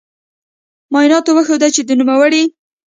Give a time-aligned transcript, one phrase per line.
[0.91, 2.43] معایناتو وښوده چې د نوموړې